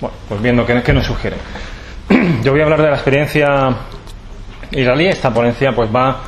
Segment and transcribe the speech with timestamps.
[0.00, 1.36] Bueno, pues viendo qué, qué nos sugiere.
[2.42, 3.74] Yo voy a hablar de la experiencia
[4.70, 5.06] israelí.
[5.06, 6.22] Esta ponencia pues va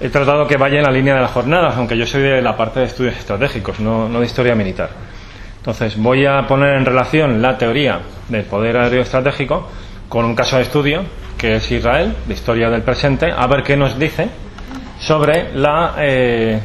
[0.00, 2.56] he tratado que vaya en la línea de las jornadas, aunque yo soy de la
[2.56, 4.90] parte de estudios estratégicos, no, de historia militar.
[5.58, 9.68] Entonces, voy a poner en relación la teoría del poder aéreo estratégico
[10.08, 11.02] con un caso de estudio,
[11.36, 14.28] que es Israel, de historia del presente, a ver qué nos dice
[15.00, 15.94] sobre la.
[15.98, 16.60] Eh,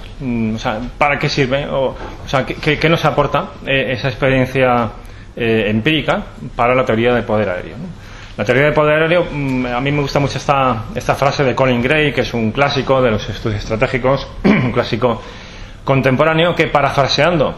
[0.54, 1.96] o sea, para qué sirve, o,
[2.28, 4.89] sea, qué, qué, nos aporta eh, esa experiencia
[5.36, 6.23] eh, empírica
[6.55, 7.75] para la teoría del poder aéreo.
[8.38, 11.54] La teoría del poder aéreo, mm, a mí me gusta mucho esta, esta frase de
[11.54, 15.21] Colin Gray, que es un clásico de los estudios estratégicos, un clásico
[15.84, 17.55] contemporáneo, que parafraseando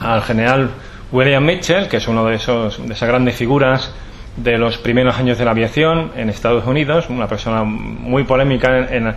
[0.00, 0.70] al general
[1.12, 3.92] William Mitchell, que es uno de, esos, de esas grandes figuras
[4.36, 9.06] de los primeros años de la aviación en Estados Unidos, una persona muy polémica en,
[9.08, 9.14] en,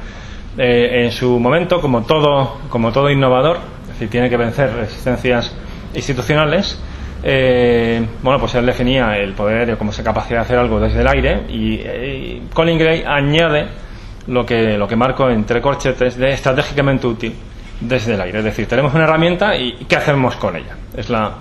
[0.57, 5.55] eh, en su momento, como todo, como todo innovador, es decir, tiene que vencer resistencias
[5.93, 6.79] institucionales.
[7.27, 11.07] Eh, bueno, pues él definía el poder como esa capacidad de hacer algo desde el
[11.07, 13.65] aire y, y Colin Gray añade
[14.27, 17.35] lo que, lo que marco entre corchetes de estratégicamente útil
[17.79, 18.37] desde el aire.
[18.39, 20.75] Es decir, tenemos una herramienta y ¿qué hacemos con ella?
[20.95, 21.33] Es la,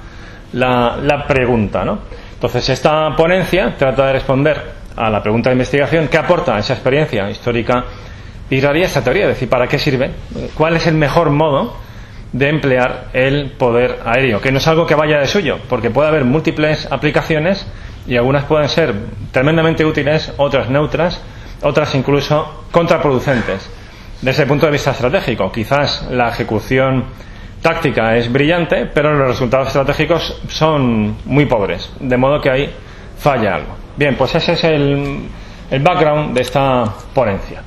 [0.55, 1.98] la, pregunta, ¿no?
[2.32, 4.62] Entonces, esta ponencia trata de responder
[4.96, 7.84] a la pregunta de investigación ¿qué aporta esa experiencia histórica
[8.48, 9.24] israelí esta teoría?
[9.24, 10.10] Es decir, ¿para qué sirve?
[10.55, 11.83] ¿Cuál es el mejor modo
[12.34, 14.40] de emplear el poder aéreo?
[14.40, 17.66] Que no es algo que vaya de suyo, porque puede haber múltiples aplicaciones
[18.06, 18.92] y algunas pueden ser
[19.30, 21.22] tremendamente útiles, otras neutras,
[21.62, 23.70] otras incluso contraproducentes.
[24.20, 27.05] Desde el punto de vista estratégico, quizás la ejecución
[27.62, 32.70] táctica es brillante, pero los resultados estratégicos son muy pobres, de modo que ahí
[33.16, 33.77] falla algo.
[33.96, 35.20] Bien, pues ese es el,
[35.70, 37.62] el background de esta ponencia.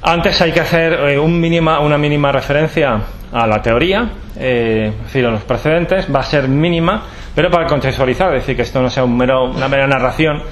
[0.00, 3.00] Antes hay que hacer eh, un mínima, una mínima referencia
[3.32, 7.02] a la teoría, eh, es decir, a los precedentes, va a ser mínima,
[7.34, 10.42] pero para contextualizar, es decir, que esto no sea un mero, una mera narración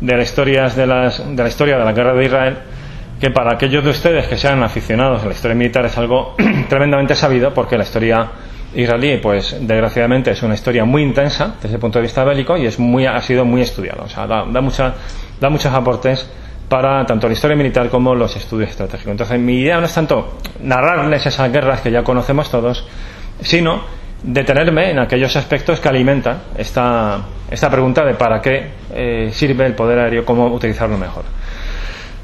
[0.00, 2.56] de, las historias de, la historia de la guerra de Israel,
[3.20, 6.34] que para aquellos de ustedes que sean aficionados a la historia militar es algo
[6.68, 8.28] tremendamente sabido, porque la historia
[8.74, 12.66] israelí, pues desgraciadamente es una historia muy intensa desde el punto de vista bélico y
[12.66, 14.02] es muy, ha sido muy estudiada.
[14.02, 14.94] O sea, da, da, mucha,
[15.40, 16.28] da muchos aportes
[16.68, 19.10] para tanto la historia militar como los estudios estratégicos.
[19.10, 22.86] Entonces, mi idea no es tanto narrarles esas guerras que ya conocemos todos,
[23.40, 23.82] sino
[24.22, 27.20] detenerme en aquellos aspectos que alimentan esta,
[27.50, 31.24] esta pregunta de para qué eh, sirve el poder aéreo, cómo utilizarlo mejor.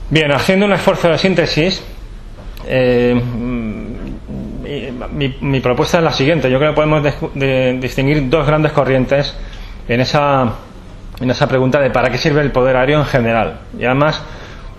[0.08, 1.84] Bien, haciendo un esfuerzo de síntesis,
[2.66, 3.20] eh,
[5.40, 6.50] mi, propuesta es la siguiente.
[6.50, 9.36] Yo creo que podemos de, de, distinguir dos grandes corrientes
[9.88, 10.52] en esa,
[11.20, 13.60] en esa pregunta de para qué sirve el poder aéreo en general.
[13.78, 14.22] Y además,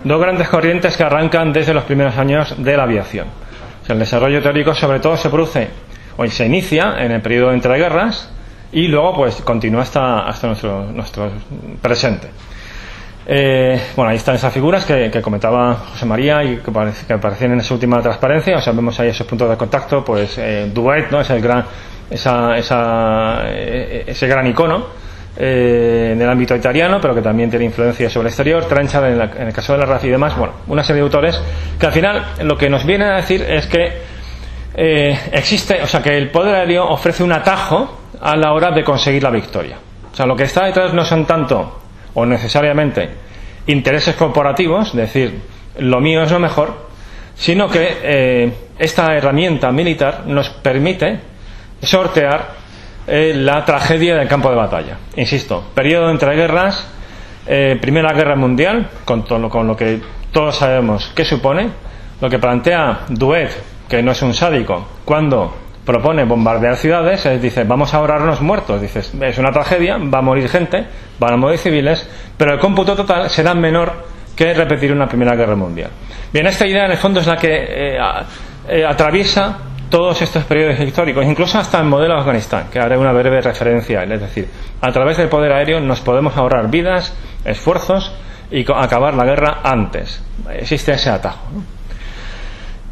[0.04, 3.28] dos grandes corrientes que arrancan desde los primeros años de la aviación.
[3.82, 5.68] O sea, el desarrollo teórico sobre todo se produce
[6.16, 8.30] o se inicia en el periodo entre guerras
[8.72, 11.30] y luego pues continúa hasta, hasta nuestro, nuestro
[11.80, 12.28] presente.
[13.24, 16.72] Eh, bueno, ahí están esas figuras que, comentaba José María y que,
[17.06, 18.56] que, aparecían en esa última transparencia.
[18.56, 21.20] O sea, vemos ahí esos puntos de contacto, pues eh, Duet, ¿no?
[21.20, 21.64] Es el gran,
[22.10, 25.01] esa, esa, eh, ese gran icono
[25.36, 28.66] eh, en el ámbito italiano, pero que también tiene influencia sobre el exterior.
[28.66, 30.36] Trenchard en, en el caso de la RAF y demás.
[30.36, 31.40] Bueno, una serie de autores
[31.78, 34.02] que al final lo que nos vienen a decir es que
[34.74, 38.82] eh, existe, o sea, que el poder aéreo ofrece un atajo a la hora de
[38.82, 39.76] conseguir la victoria.
[40.12, 41.80] O sea, lo que está detrás no son tanto
[42.14, 43.08] o necesariamente
[43.66, 45.40] intereses corporativos, es decir,
[45.78, 46.88] lo mío es lo mejor,
[47.34, 51.20] sino que eh, esta herramienta militar nos permite
[51.82, 52.61] sortear
[53.06, 54.98] eh, la tragedia del campo de batalla.
[55.16, 56.88] Insisto, periodo entre guerras,
[57.46, 61.70] eh, Primera Guerra Mundial, con, todo, con lo que todos sabemos qué supone,
[62.20, 63.50] lo que plantea Duet,
[63.88, 65.54] que no es un sádico, cuando
[65.84, 70.22] propone bombardear ciudades, es, dice, vamos a ahorrarnos muertos, dices, es una tragedia, va a
[70.22, 70.86] morir gente,
[71.18, 73.92] van a morir civiles, pero el cómputo total será menor
[74.36, 75.90] que repetir una Primera Guerra Mundial.
[76.32, 77.96] Bien, esta idea en el fondo es la que
[78.68, 79.58] eh, atraviesa
[79.92, 84.02] todos estos periodos históricos, incluso hasta el modelo de Afganistán, que haré una breve referencia.
[84.04, 84.48] Es decir,
[84.80, 87.14] a través del poder aéreo nos podemos ahorrar vidas,
[87.44, 88.10] esfuerzos
[88.50, 90.24] y acabar la guerra antes.
[90.50, 91.46] Existe ese atajo.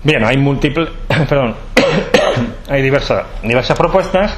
[0.04, 0.90] Bien, hay múltiples,
[1.28, 1.56] perdón,
[2.68, 3.24] hay diversas,
[3.78, 4.36] propuestas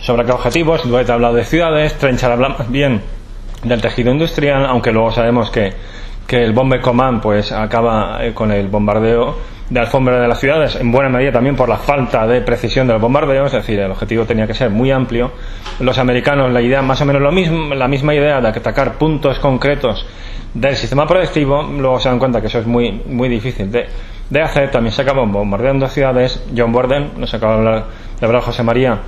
[0.00, 0.86] sobre qué objetivos.
[0.86, 3.00] Duet ha hablado de ciudades, Trenchard habla más bien
[3.64, 5.72] del tejido industrial, aunque luego sabemos que,
[6.30, 9.36] que el Bomber Command pues acaba eh, con el bombardeo
[9.68, 12.92] de alfombra de las ciudades, en buena medida también por la falta de precisión de
[12.92, 15.32] los bombardeos, es decir, el objetivo tenía que ser muy amplio.
[15.80, 19.40] Los americanos la idea más o menos lo mismo, la misma idea de atacar puntos
[19.40, 20.06] concretos
[20.54, 23.88] del sistema proyectivo, luego se dan cuenta que eso es muy, muy difícil de,
[24.30, 27.84] de hacer, también se acaban bombardeando ciudades, John Borden, nos acaba de hablar,
[28.20, 29.00] de hablar José María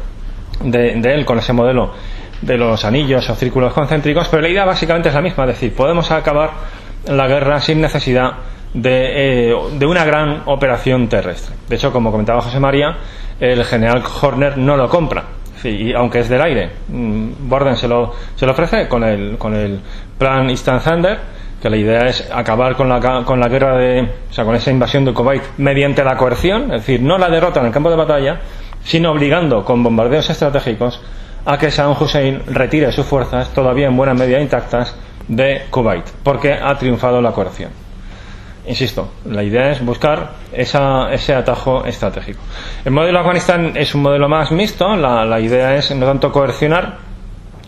[0.65, 1.93] de, de él con ese modelo
[2.41, 5.73] de los anillos o círculos concéntricos, pero la idea básicamente es la misma, es decir,
[5.73, 8.33] podemos acabar la guerra sin necesidad
[8.75, 11.55] de, eh, de, una gran operación terrestre.
[11.69, 12.97] De hecho, como comentaba José María,
[13.39, 15.25] el general Horner no lo compra.
[15.65, 19.55] y aunque es del aire, mm, Borden se lo, se lo ofrece con el, con
[19.55, 19.81] el
[20.19, 21.19] plan Instant Thunder,
[21.63, 24.73] que la idea es acabar con la, con la guerra de, o sea, con esa
[24.73, 27.97] invasión de Kuwait mediante la coerción, es decir, no la derrota en el campo de
[27.97, 28.41] batalla,
[28.83, 31.01] sino obligando con bombardeos estratégicos
[31.45, 34.97] a que Saddam Hussein retire sus fuerzas, todavía en buena medida intactas,
[35.29, 37.71] de Kuwait, porque ha triunfado la coerción.
[38.67, 42.41] Insisto, la idea es buscar esa, ese atajo estratégico.
[42.85, 46.99] El modelo Afganistán es un modelo más mixto, la, idea es no tanto coercionar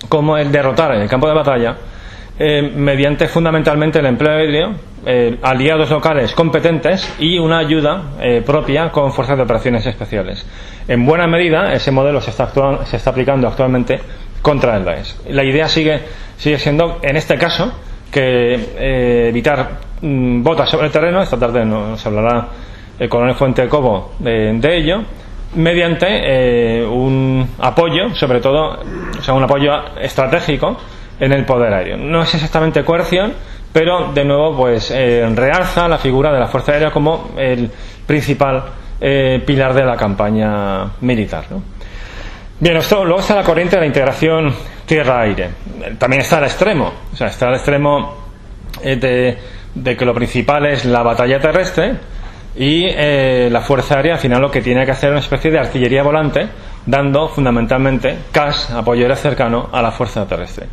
[0.08, 1.76] como el derrotar en el campo de batalla
[2.38, 4.72] eh, mediante fundamentalmente el empleo aéreo,
[5.06, 10.46] eh, aliados locales competentes y una ayuda eh, propia con fuerzas de operaciones especiales.
[10.86, 12.50] En buena medida, ese modelo se está,
[12.84, 14.00] se está aplicando actualmente
[14.44, 15.16] contra el Daesh.
[15.30, 16.00] La idea sigue,
[16.36, 17.72] sigue siendo, en este caso,
[18.12, 22.48] que evitar Mm, botas sobre el terreno, esta tarde nos hablará
[22.98, 25.02] el coronel Fuente Cobo de, ello,
[25.54, 28.80] mediante eh, un apoyo, sobre todo,
[29.18, 30.76] o sea, un apoyo estratégico
[31.18, 31.96] en el poder aéreo.
[31.96, 33.32] No es exactamente coerción,
[33.72, 37.70] pero de nuevo, pues eh, realza la figura de la Fuerza Aérea como el
[38.06, 38.62] principal
[39.00, 41.44] eh, pilar de la campaña militar.
[42.64, 44.54] Bien, luego está la corriente de la integración
[44.86, 45.50] tierra-aire.
[45.98, 48.16] También está el extremo, o sea, está el extremo
[48.82, 49.36] de
[49.74, 51.94] de que lo principal es la batalla terrestre
[52.56, 55.50] y eh, la Fuerza Aérea al final lo que tiene que hacer es una especie
[55.50, 56.46] de artillería volante
[56.86, 60.66] dando fundamentalmente CAS, apoyo aéreo cercano a la Fuerza Terrestre.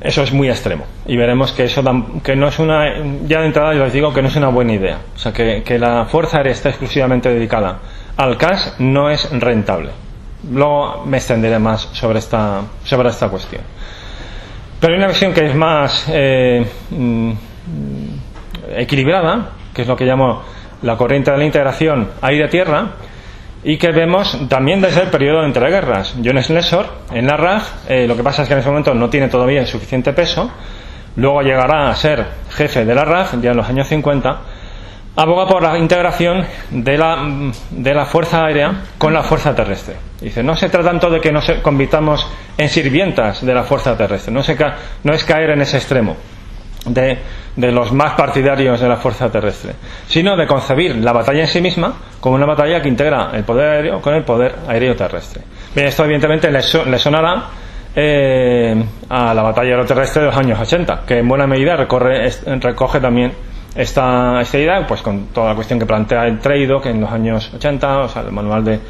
[0.00, 1.82] Eso es muy extremo y veremos que eso
[2.22, 2.86] que no es una,
[3.26, 4.98] ya de entrada yo les digo que no es una buena idea.
[5.14, 7.80] O sea, que, que la Fuerza Aérea está exclusivamente dedicada
[8.16, 9.90] al CAS no es rentable.
[10.50, 13.62] Luego me extenderé más sobre esta, sobre esta cuestión.
[14.80, 17.32] Pero hay una visión que es más eh, mm,
[18.76, 20.42] equilibrada, que es lo que llamo
[20.82, 22.92] la corriente de la integración aire-tierra,
[23.62, 26.14] y que vemos también desde el periodo de entreguerras.
[26.24, 29.10] John Slesor, en la RAG, eh, lo que pasa es que en ese momento no
[29.10, 30.50] tiene todavía el suficiente peso,
[31.16, 34.40] luego llegará a ser jefe de la RAG, ya en los años 50,
[35.16, 39.96] aboga por la integración de la, de la fuerza aérea con la fuerza terrestre.
[40.20, 42.26] Dice, no se trata tanto de que nos convirtamos
[42.56, 44.56] en sirvientas de la fuerza terrestre, no, se
[45.04, 46.16] no es caer en ese extremo
[46.86, 47.18] de,
[47.56, 49.72] de, los más partidarios de la fuerza terrestre,
[50.06, 53.70] sino de concebir la batalla en sí misma como una batalla que integra el poder
[53.70, 55.42] aéreo con el poder aéreo terrestre.
[55.74, 57.44] Bien, esto evidentemente le, sonará
[57.94, 62.30] eh, a la batalla aeroterrestre de los años 80, que en buena medida recorre,
[62.60, 63.32] recoge también
[63.74, 67.10] esta, esta idea, pues con toda la cuestión que plantea el Treido, que en los
[67.10, 68.80] años 80, o sea, el manual de,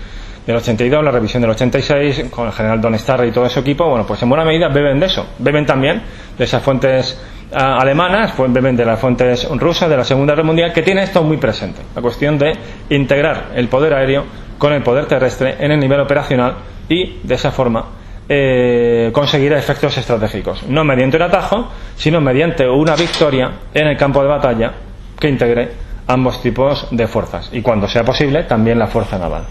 [0.47, 3.89] del 82, la revisión del 86, con el general Don Starr y todo su equipo,
[3.89, 6.03] bueno, pues en buena medida beben de eso, beben también
[6.37, 7.21] de esas fuentes
[7.53, 11.37] alemanas, pues de las fuentes rusas de la Segunda Guerra Mundial, que tiene esto muy
[11.37, 12.53] presente, la cuestión de
[12.91, 14.25] integrar el poder aéreo
[14.57, 16.55] con el poder terrestre en el nivel operacional
[16.89, 18.00] y de esa forma
[18.33, 24.23] eh, conseguir efectos estratégicos, no mediante un atajo, sino mediante una victoria en el campo
[24.23, 24.73] de batalla
[25.19, 25.73] que integre
[26.07, 29.43] ambos tipos de fuerzas y cuando sea posible también la fuerza naval.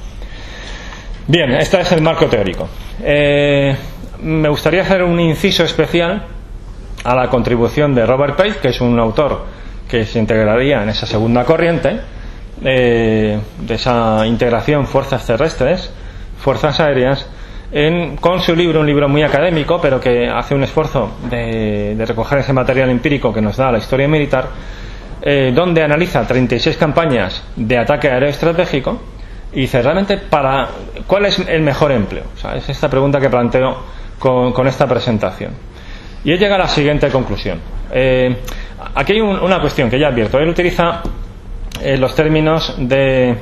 [1.27, 2.69] Bien, este es el marco teórico.
[3.03, 3.75] Eh,
[4.21, 6.23] me gustaría hacer un inciso especial
[7.03, 9.43] a la contribución de Robert Page, que es un autor
[9.89, 11.99] que se integraría en esa segunda corriente
[12.63, 15.91] eh, de esa integración fuerzas terrestres,
[16.37, 17.27] fuerzas aéreas,
[17.71, 22.39] en, con su libro, un libro muy académico, pero que hace un esfuerzo de, recoger
[22.39, 24.47] ese material empírico que nos da la historia militar,
[25.21, 29.01] eh, donde analiza 36 campañas de ataque aéreo estratégico
[29.51, 30.69] y dice realmente para
[31.05, 32.25] cuál es el mejor empleo.
[32.55, 33.77] es esta pregunta que planteo
[34.19, 35.53] con esta presentación.
[36.23, 37.59] Y él llega a la siguiente conclusión.
[37.91, 38.35] Eh,
[38.95, 40.37] aquí hay una cuestión que ya advierto.
[40.37, 41.01] Él utiliza
[41.81, 43.35] eh, los términos de,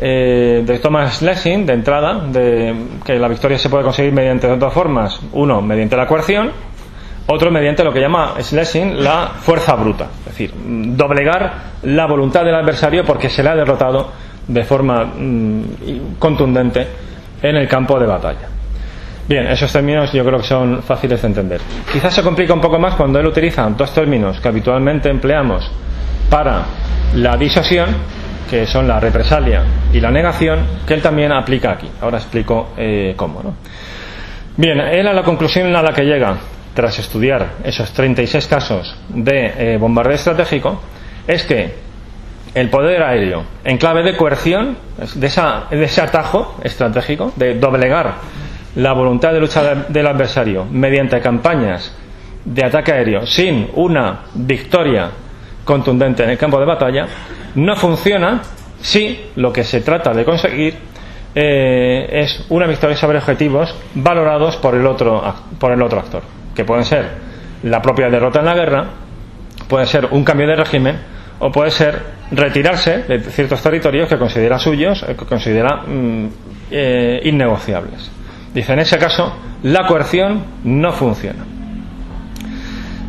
[0.00, 2.74] eh, de Thomas Lessing, de entrada, de
[3.04, 5.20] que la victoria se puede conseguir mediante dos formas.
[5.32, 6.50] Uno, mediante la coerción.
[7.30, 10.06] Otro, mediante lo que llama Schlesing la fuerza bruta.
[10.20, 11.52] Es decir, doblegar
[11.82, 14.10] la voluntad del adversario porque se le ha derrotado
[14.46, 15.62] de forma mm,
[16.18, 16.86] contundente
[17.42, 18.48] en el campo de batalla.
[19.28, 21.60] Bien, esos términos yo creo que son fáciles de entender.
[21.92, 25.70] Quizás se complica un poco más cuando él utiliza dos términos que habitualmente empleamos
[26.30, 26.62] para
[27.14, 27.88] la disuasión,
[28.48, 29.62] que son la represalia
[29.92, 31.88] y la negación, que él también aplica aquí.
[32.00, 33.42] Ahora explico eh, cómo.
[33.42, 33.54] ¿no?
[34.56, 36.36] Bien, él a la conclusión a la que llega,
[36.74, 40.80] tras estudiar esos 36 casos de eh, bombardeo estratégico,
[41.26, 41.74] es que
[42.54, 44.76] el poder aéreo, en clave de coerción,
[45.14, 48.14] de, esa, de ese atajo estratégico, de doblegar
[48.76, 51.92] la voluntad de lucha del adversario mediante campañas
[52.44, 55.10] de ataque aéreo sin una victoria
[55.64, 57.06] contundente en el campo de batalla,
[57.54, 58.42] no funciona
[58.80, 60.74] si lo que se trata de conseguir
[61.34, 65.22] eh, es una victoria sobre objetivos valorados por el, otro,
[65.58, 66.22] por el otro actor,
[66.54, 67.08] que pueden ser
[67.62, 68.84] la propia derrota en la guerra,
[69.68, 70.98] puede ser un cambio de régimen
[71.40, 76.26] o puede ser retirarse de ciertos territorios que considera suyos, eh, que considera mm,
[76.70, 78.10] eh, innegociables.
[78.52, 81.44] Dice, en ese caso, la coerción no funciona.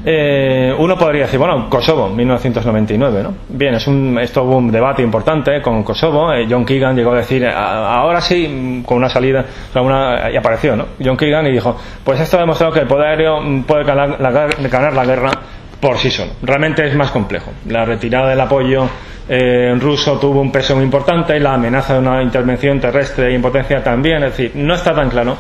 [0.06, 3.34] Eh, uno podría decir, bueno, Kosovo, 1999, ¿no?
[3.50, 6.34] Bien, es un, esto hubo un debate importante con Kosovo.
[6.34, 10.86] Eh, John Keegan llegó a decir, ahora sí, con una salida, una, y apareció, ¿no?
[11.04, 14.92] John Keegan y dijo, pues esto ha demostrado que el poder aéreo puede ganar la,
[14.92, 15.32] la guerra
[15.80, 16.32] por sí solo.
[16.42, 17.52] Realmente es más complejo.
[17.68, 18.88] La retirada del apoyo
[19.28, 23.40] eh, ruso tuvo un peso muy importante y la amenaza de una intervención terrestre y
[23.40, 24.24] potencia también.
[24.24, 25.38] Es decir, no está tan claro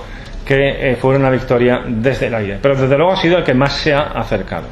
[0.49, 2.57] que eh, fue una victoria desde el aire.
[2.59, 4.65] Pero desde luego ha sido el que más se ha acercado.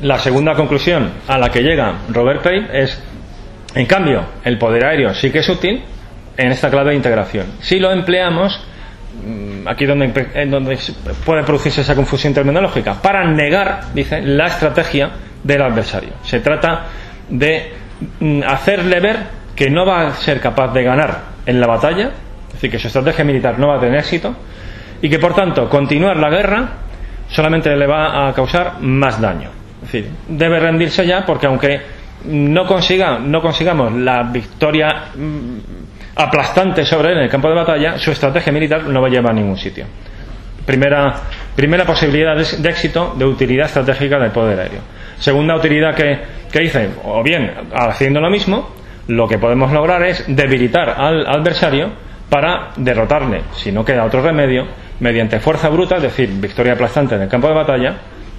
[0.00, 3.04] La segunda conclusión a la que llega Robert Page es,
[3.74, 5.84] en cambio, el poder aéreo sí que es útil
[6.38, 7.46] en esta clave de integración.
[7.60, 8.58] Si lo empleamos,
[9.26, 10.78] mm, aquí donde, donde
[11.22, 15.10] puede producirse esa confusión terminológica, para negar, dice, la estrategia
[15.44, 16.14] del adversario.
[16.22, 16.86] Se trata
[17.28, 17.74] de
[18.20, 19.18] mm, hacerle ver
[19.54, 22.12] que no va a ser capaz de ganar en la batalla
[22.56, 24.34] decir, que su estrategia militar no va a tener éxito
[25.00, 26.68] y que por tanto continuar la guerra
[27.28, 29.50] solamente le va a causar más daño.
[29.82, 31.80] Es decir, debe rendirse ya porque aunque
[32.24, 35.58] no, consiga, no consigamos la victoria mm,
[36.16, 39.32] aplastante sobre él en el campo de batalla, su estrategia militar no va a llevar
[39.32, 39.86] a ningún sitio.
[40.64, 41.14] Primera,
[41.54, 44.80] primera posibilidad de, éxito de utilidad estratégica del poder aéreo.
[45.18, 46.18] Segunda utilidad que,
[46.50, 48.74] que dice, o bien haciendo lo mismo,
[49.08, 51.92] lo que podemos lograr es debilitar al adversario
[52.28, 54.66] para derrotarle, si no queda otro remedio,
[55.00, 57.96] mediante fuerza bruta, es decir, victoria aplastante en el campo de batalla,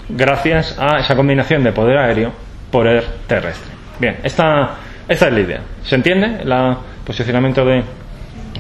[0.10, 2.32] gracias a esa combinación de poder aéreo,
[2.72, 3.72] poder terrestre.
[4.00, 4.76] Bien, esta,
[5.08, 5.62] es la idea.
[5.84, 7.84] ¿Se entiende el posicionamiento de,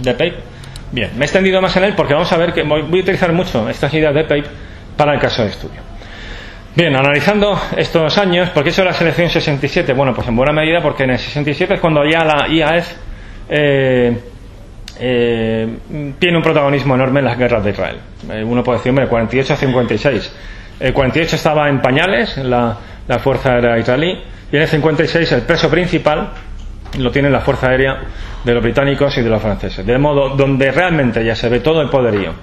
[0.01, 0.35] de Pape?
[0.91, 3.31] Bien, me he extendido más en él porque vamos a ver que voy, a utilizar
[3.33, 4.45] mucho estas ideas de Pape
[4.95, 5.81] para el caso de estudio.
[6.75, 9.93] Bien, analizando estos años, ¿por qué hizo la selección 67?
[9.93, 12.91] Bueno, pues en buena medida porque en el 67 es cuando ya la IAF
[13.49, 14.15] eh,
[14.99, 15.67] eh,
[16.19, 17.97] tiene un protagonismo enorme en las guerras de Israel.
[18.31, 20.33] Eh, uno puede decir, hombre, 48 a 56.
[20.79, 22.77] El 48 estaba en pañales, la,
[23.07, 26.29] la fuerza aérea israelí, y en el 56 el peso principal
[26.99, 27.97] lo tiene la fuerza aérea
[28.43, 29.85] de los británicos y de los franceses.
[29.85, 32.33] De modo donde realmente ya se ve todo el poderío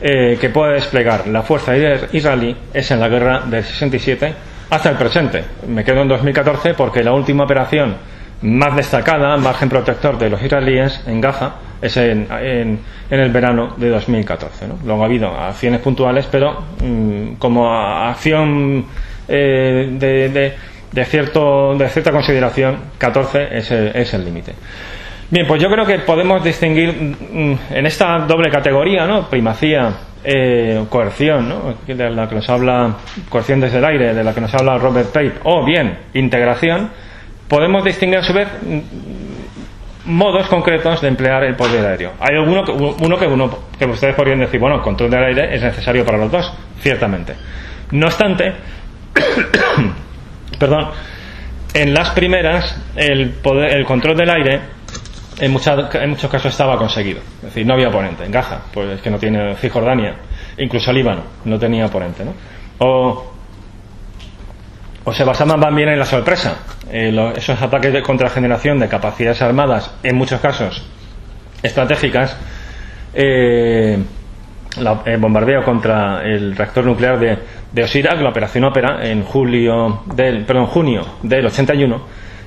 [0.00, 4.34] eh, que puede desplegar la fuerza aérea israelí es en la guerra del 67
[4.70, 5.44] hasta el presente.
[5.66, 7.96] Me quedo en 2014 porque la última operación
[8.42, 12.80] más destacada, margen protector de los israelíes en Gaza, es en, en,
[13.10, 14.68] el verano de 2014.
[14.68, 14.78] ¿no?
[14.84, 18.84] Luego ha habido acciones puntuales, pero mm, como acción
[19.28, 20.54] eh, de,
[20.92, 24.54] de, cierto, de cierta consideración, 14 es el límite.
[25.30, 29.28] Bien, pues yo creo que podemos distinguir mm, en esta doble categoría, ¿no?
[29.28, 29.92] primacía,
[30.24, 31.74] eh, coerción, ¿no?
[31.86, 32.96] de la que nos habla,
[33.28, 36.88] coerción desde el aire, de la que nos habla Robert Tate, o bien integración,
[37.48, 38.48] podemos distinguir a su vez
[40.04, 42.12] modos concretos de emplear el poder aéreo.
[42.20, 42.64] Hay alguno
[43.00, 46.18] uno que, uno, que ustedes podrían decir, bueno, el control del aire es necesario para
[46.18, 47.34] los dos, ciertamente.
[47.90, 48.54] No obstante,
[50.58, 50.90] perdón,
[51.74, 54.60] en las primeras el, poder, el control del aire
[55.40, 57.20] en, en muchos casos estaba conseguido.
[57.36, 58.24] Es decir, no había oponente.
[58.24, 60.16] En Gaza, pues es que no tiene Cisjordania,
[60.56, 62.24] incluso Líbano, no tenía oponente.
[62.24, 62.34] ¿no?
[62.78, 63.37] O
[65.08, 66.58] o se basaban más bien en la sorpresa.
[66.90, 70.84] Eh, esos ataques de contrageneración de capacidades armadas, en muchos casos
[71.62, 72.36] estratégicas,
[73.14, 73.98] eh,
[75.06, 80.66] el bombardeo contra el reactor nuclear de, Osirak, la operación Ópera, en julio del, perdón,
[80.66, 82.02] junio del 81,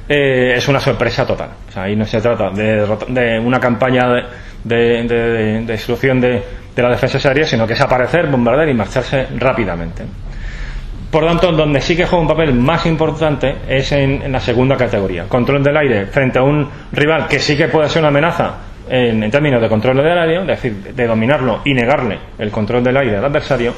[0.07, 1.49] eh, es una sorpresa total.
[1.75, 4.07] Ahí no se trata de, de una campaña
[4.63, 6.43] de, de, destrucción de,
[6.75, 10.05] de la defensa aérea, sino que es aparecer, bombardear y marcharse rápidamente.
[11.11, 15.25] Por tanto, donde sí que juega un papel más importante es en, la segunda categoría.
[15.25, 18.55] Control del aire frente a un rival que sí que puede ser una amenaza
[18.89, 22.95] en, términos de control del aire, es decir, de dominarlo y negarle el control del
[22.95, 23.73] aire al adversario,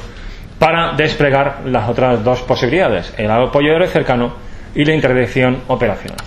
[0.60, 4.34] para desplegar las otras dos posibilidades, el apoyo aéreo cercano
[4.72, 6.18] y la interdicción operacional.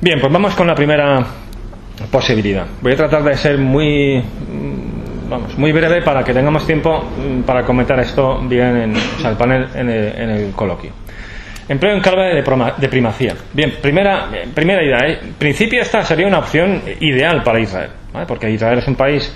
[0.00, 1.24] Bien, pues vamos con la primera
[2.10, 2.66] posibilidad.
[2.80, 4.22] Voy a tratar de ser muy
[5.28, 9.68] vamos, muy breve para que tengamos tiempo mm, para comentar esto bien en el panel,
[9.74, 10.90] en el, coloquio.
[11.68, 13.34] Empleo en clave de, primacía.
[13.52, 15.06] Bien, primera, primera idea.
[15.06, 17.90] En principio esta sería una opción ideal para Israel.
[18.26, 19.30] porque Israel es un país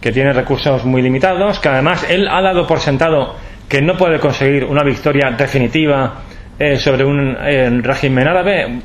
[0.00, 3.36] que tiene recursos muy limitados, que además él ha dado por sentado
[3.68, 6.22] que no puede conseguir una victoria definitiva
[6.58, 8.80] eh, sobre un régimen árabe,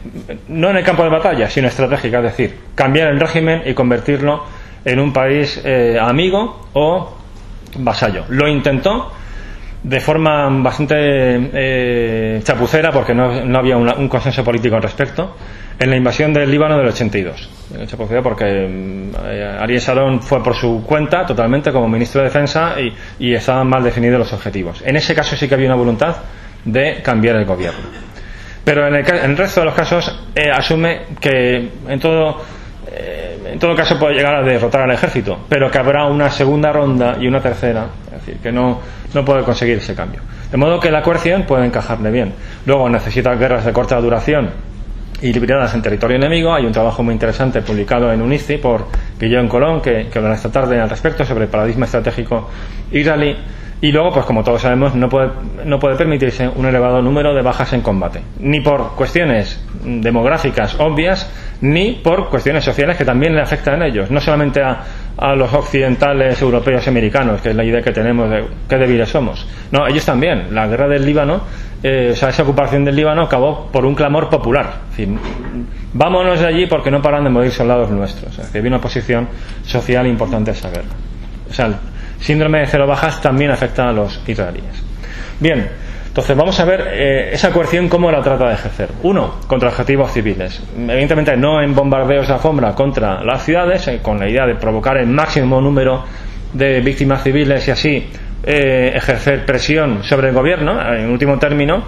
[0.50, 4.44] no en el campo de batalla, sino estratégica, es decir, cambiar el régimen y convertirlo
[4.86, 7.18] en un país eh, amigo o
[7.78, 8.26] vasallo.
[8.30, 9.12] Lo intentó
[9.84, 15.36] de forma bastante eh, chapucera, porque no, había un consenso político al respecto,
[15.80, 17.50] en la invasión del Líbano del 82.
[17.88, 22.94] Chapucera porque eh, Ariel Sharon fue por su cuenta totalmente como ministro de Defensa y,
[23.20, 24.84] y estaban mal definidos los objetivos.
[24.86, 26.18] En ese caso sí que había una voluntad
[26.66, 28.10] de cambiar el gobierno.
[28.64, 32.42] Pero en el, resto de los casos eh, asume que en todo,
[32.92, 36.72] eh, en todo caso puede llegar a derrotar al ejército, pero que habrá una segunda
[36.72, 38.80] ronda y una tercera, es decir, que no,
[39.14, 40.22] no puede conseguir ese cambio.
[40.52, 42.34] De modo que la coerción puede encajarle bien.
[42.66, 44.50] Luego necesita guerras de corta duración
[45.22, 46.54] y libradas en territorio enemigo.
[46.54, 48.88] Hay un trabajo muy interesante publicado en UNICI por
[49.20, 52.50] Guillaume Colón, que, que hablará esta tarde al respecto sobre el paradigma estratégico
[52.92, 53.36] israelí.
[53.82, 55.30] Y luego, pues como todos sabemos, no puede,
[55.64, 61.30] no puede permitirse un elevado número de bajas en combate, ni por cuestiones demográficas obvias,
[61.62, 64.84] ni por cuestiones sociales que también le afectan a ellos, no solamente a,
[65.36, 69.46] los occidentales, europeos y americanos, que es la idea que tenemos de qué débiles somos.
[69.70, 70.56] No, ellos también.
[70.56, 71.42] La guerra del Líbano,
[71.84, 74.76] eh, o sea, esa ocupación del Líbano acabó por un clamor popular.
[74.92, 75.18] Es decir,
[75.92, 78.40] vámonos de allí porque no paran de morir soldados nuestros.
[78.40, 79.28] Es había una posición
[79.66, 80.88] social importante a esa guerra.
[81.50, 81.70] O sea,
[82.22, 82.90] síndrome de cero
[83.22, 84.84] también afecta a los israelíes.
[85.42, 85.68] Bien,
[86.20, 88.90] entonces vamos a ver eh, esa coerción cómo la trata de ejercer.
[89.04, 90.62] Uno, contra objetivos civiles.
[90.78, 94.98] Evidentemente no en bombardeos de alfombra contra las ciudades, eh, con la idea de provocar
[94.98, 96.04] el máximo número
[96.52, 98.10] de víctimas civiles y así
[98.44, 100.94] eh, ejercer presión sobre el gobierno.
[100.94, 101.86] En último término,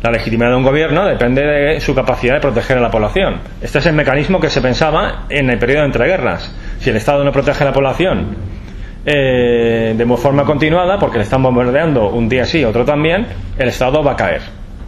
[0.00, 3.40] la legitimidad de un gobierno depende de su capacidad de proteger a la población.
[3.60, 6.54] Este es el mecanismo que se pensaba en el periodo de entreguerras.
[6.78, 8.57] Si el Estado no protege a la población
[9.04, 13.26] eh, de forma continuada, porque le están bombardeando un día sí, otro también,
[13.58, 14.42] el Estado va a caer.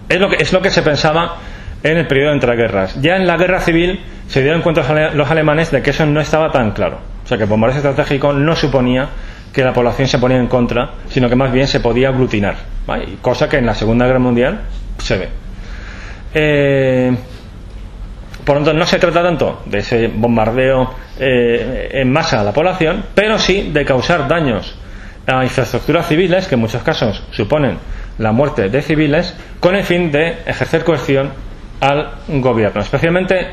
[0.09, 1.37] Es lo que, es lo que se pensaba
[1.83, 3.01] en el periodo de entreguerras.
[3.01, 6.51] Ya en la guerra civil se dieron cuenta los alemanes de que eso no estaba
[6.51, 6.99] tan claro.
[7.25, 9.09] O sea, que el bombardeo estratégico no suponía
[9.53, 12.57] que la población se ponía en contra, sino que más bien se podía aglutinar.
[13.21, 14.61] Cosa que en la Segunda Guerra Mundial
[14.99, 15.29] se ve.
[16.35, 17.17] Eh,
[18.51, 22.53] por lo tanto, no se trata tanto de ese bombardeo eh, en masa a la
[22.53, 24.77] población, pero sí de causar daños
[25.25, 27.79] a infraestructuras civiles, que en muchos casos suponen
[28.19, 31.31] la muerte de civiles, con el fin de ejercer coerción
[31.79, 32.81] al gobierno.
[32.81, 33.53] Especialmente,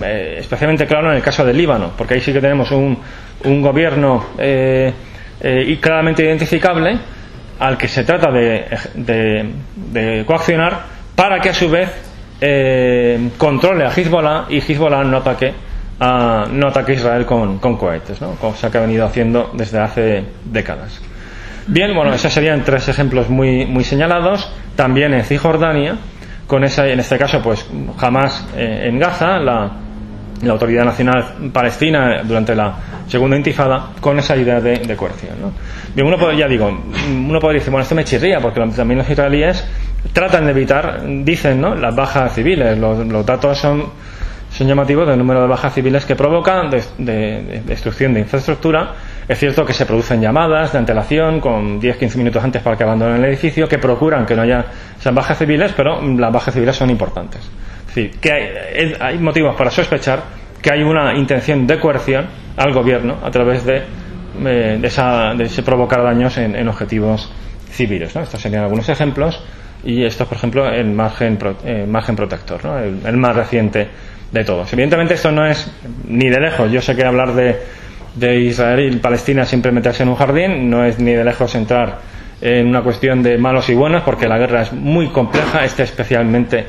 [0.00, 2.96] eh, especialmente claro en el caso del Líbano, porque ahí sí que tenemos un,
[3.46, 4.92] un gobierno eh,
[5.80, 6.96] claramente identificable
[7.58, 10.82] al que se trata de, de, de coaccionar
[11.16, 12.05] para que a su vez
[12.40, 15.54] eh, controle a Hezbollah y Hezbollah no ataque
[16.00, 18.32] a, no ataque a Israel con, con cohetes, ¿no?
[18.32, 21.00] cosa que ha venido haciendo desde hace décadas.
[21.68, 24.48] Bien, bueno, esos serían tres ejemplos muy, muy señalados.
[24.76, 25.96] También en Cisjordania,
[26.46, 27.66] con esa, en este caso, pues
[27.98, 29.72] jamás eh, en Gaza, la,
[30.42, 32.74] la, Autoridad Nacional Palestina durante la
[33.08, 35.40] segunda intifada, con esa idea de, de coerción.
[35.40, 35.50] ¿no?
[35.92, 39.64] Bien, uno ya digo, uno podría decir, bueno, esto me chirría, porque también los israelíes
[40.12, 41.74] tratan de evitar, dicen, ¿no?
[41.74, 42.78] las bajas civiles.
[42.78, 43.84] Los, datos son,
[44.58, 48.94] llamativos del número de bajas civiles que provocan de, destrucción de infraestructura.
[49.28, 53.16] Es cierto que se producen llamadas de antelación con 10-15 minutos antes para que abandonen
[53.16, 54.64] el edificio que procuran que no haya
[54.98, 57.42] sean bajas civiles, pero las bajas civiles son importantes.
[57.88, 60.20] Es decir, que hay, motivos para sospechar
[60.62, 63.82] que hay una intención de coerción al gobierno a través de,
[64.44, 67.30] eh, de, esa, de provocar daños en, objetivos
[67.70, 68.14] civiles.
[68.14, 68.22] ¿no?
[68.22, 69.42] Estos serían algunos ejemplos
[69.86, 72.76] y esto es, por ejemplo, el margen, eh, margen protector, ¿no?
[72.78, 73.86] el, más reciente
[74.32, 74.72] de todos.
[74.72, 75.70] Evidentemente esto no es
[76.08, 77.56] ni de lejos, yo sé que hablar de,
[78.16, 82.00] de Israel y Palestina siempre meterse en un jardín, no es ni de lejos entrar
[82.40, 86.66] en una cuestión de malos y buenos, porque la guerra es muy compleja, este especialmente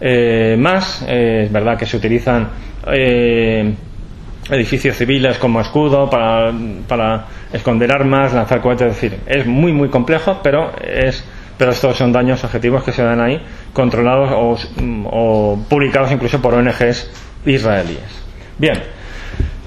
[0.00, 1.04] eh, más.
[1.06, 2.48] Eh, es verdad que se utilizan
[4.50, 6.52] edificios civiles como escudo para,
[6.88, 11.24] para esconder armas, lanzar cohetes, es decir, es muy, muy complejo, pero es
[11.56, 13.40] pero estos son daños objetivos que se dan ahí,
[13.72, 14.66] controlados
[15.06, 17.10] o, publicados incluso por ONGs
[17.46, 18.22] israelíes.
[18.58, 18.82] Bien,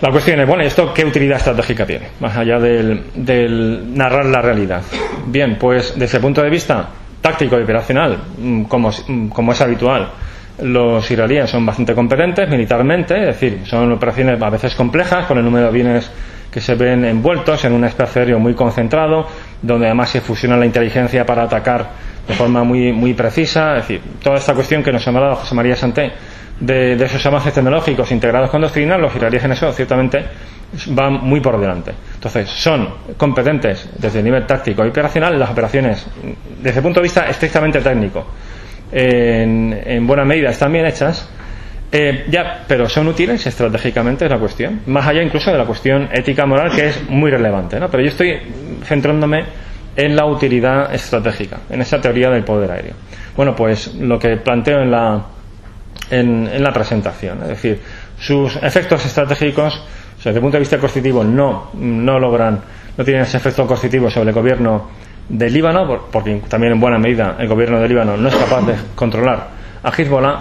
[0.02, 2.10] la cuestión es, bueno, ¿esto qué utilidad estratégica tiene?
[2.20, 4.82] Más allá del, narrar la realidad.
[5.28, 6.90] Bien, pues desde el punto de vista
[7.22, 10.10] táctico y operacional, mm, como, mm, como es habitual,
[10.62, 15.44] los israelíes son bastante competentes militarmente, es decir, son operaciones a veces complejas, con el
[15.44, 16.12] número de bienes
[16.52, 19.28] que se ven envueltos en un espacio aéreo muy concentrado,
[19.62, 21.90] donde además se fusiona la inteligencia para atacar
[22.28, 23.78] de forma muy, muy precisa.
[23.78, 26.12] Es decir, toda esta cuestión que nos ha hablado José María Santé
[26.60, 30.26] de, esos avances tecnológicos integrados con doctrina, los israelíes en eso ciertamente
[30.88, 31.94] van muy por delante.
[32.16, 36.06] Entonces, son competentes desde el nivel táctico y operacional en las operaciones,
[36.62, 38.26] desde el punto de vista estrictamente técnico,
[38.92, 41.30] en, buena medida están bien hechas,
[41.92, 46.10] eh, ya, pero son útiles estratégicamente es la cuestión, más allá incluso de la cuestión
[46.12, 47.90] ética moral que es muy relevante, ¿no?
[47.90, 48.40] Pero yo estoy
[48.84, 49.46] centrándome
[49.96, 52.94] en la utilidad estratégica, en esa teoría del poder aéreo.
[53.36, 55.26] Bueno, pues lo que planteo en la
[56.10, 57.82] en, la presentación, es decir,
[58.20, 59.82] sus efectos estratégicos,
[60.18, 62.60] desde el punto de vista coercitivo, no, no logran,
[62.98, 64.90] no tienen ese efecto coercitivo sobre el gobierno
[65.30, 68.76] del Líbano, porque también en buena medida el gobierno del Líbano no es capaz de
[68.96, 69.48] controlar
[69.84, 70.40] a Hezbollah,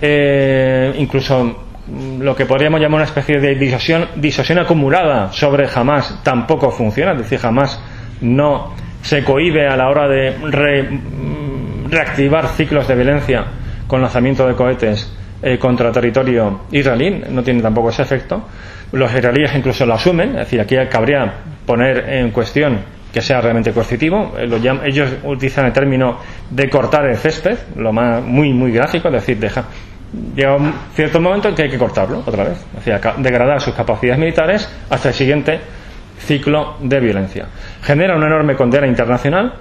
[0.00, 6.20] eh, incluso mm, lo que podríamos llamar una especie de disosión, disosión acumulada sobre Hamas
[6.22, 7.80] tampoco funciona, es decir, Hamas
[8.20, 13.44] no se cohibe a la hora de mm, reactivar ciclos de violencia
[13.86, 18.42] con lanzamiento de cohetes eh, contra territorio israelí, no tiene tampoco ese efecto.
[18.92, 21.32] Los israelíes incluso lo asumen, es decir, aquí cabría
[21.64, 22.78] poner en cuestión
[23.12, 24.34] que sea realmente coercitivo.
[24.38, 24.48] Eh,
[24.84, 26.18] ellos utilizan el término
[26.50, 29.64] de cortar el césped, lo más muy muy gráfico, es decir, deja
[30.34, 33.74] llega un cierto momento en que hay que cortarlo otra vez, es decir, degradar sus
[33.74, 35.60] capacidades militares hasta el siguiente
[36.18, 37.46] ciclo de violencia.
[37.82, 39.54] Genera una enorme condena internacional,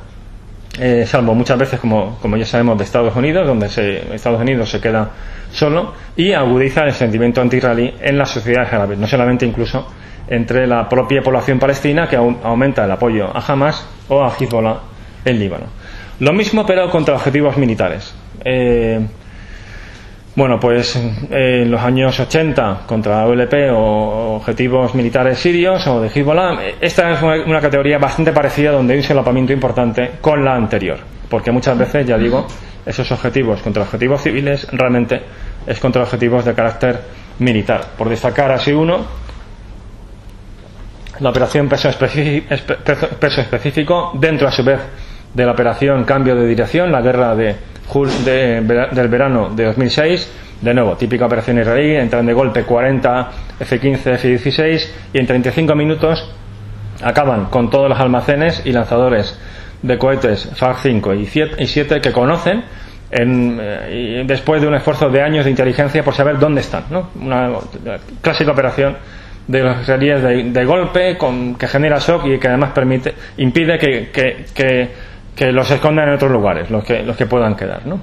[0.79, 3.67] eh, salvo muchas veces, como, como ya sabemos, de Estados Unidos, donde
[4.13, 5.09] Estados Unidos se queda
[5.51, 9.87] solo, y agudiza el sentimiento anti-israelí en las sociedades árabes, no solamente incluso
[10.27, 14.77] entre la propia población palestina que aumenta el apoyo a Hamas o a Hezbollah
[15.25, 15.65] en Líbano.
[16.19, 18.13] Lo mismo pero contra objetivos militares.
[18.45, 18.99] Eh,
[20.39, 26.07] bueno, pues en los años 80 contra la OLP o objetivos militares sirios o de
[26.07, 30.97] Hezbollah, esta es una categoría bastante parecida donde hay un solapamiento importante con la anterior,
[31.29, 32.47] porque muchas veces, ya digo,
[32.85, 35.21] esos objetivos contra objetivos civiles realmente
[35.67, 37.01] es contra objetivos de carácter
[37.39, 37.87] militar.
[37.97, 39.05] Por destacar así uno,
[41.19, 44.79] la operación peso, específico, dentro a su vez
[45.33, 47.57] de la operación cambio de dirección, la guerra de,
[48.23, 54.87] del verano de 2006, de nuevo, típica operación israelí, entran de golpe 40 F-15, F-16
[55.13, 56.29] y en 35 minutos
[57.01, 59.37] acaban con todos los almacenes y lanzadores
[59.81, 62.63] de cohetes FAR-5 y 7 que conocen
[63.11, 66.83] eh, después de un esfuerzo de años de inteligencia por saber dónde están.
[66.89, 67.09] ¿no?
[67.19, 67.49] Una
[68.21, 68.97] clásica operación
[69.47, 74.11] de los israelíes de, golpe con, que genera shock y que además permite impide que,
[74.53, 74.89] que,
[75.37, 77.99] los escondan en otros lugares los que los que puedan quedar ¿no?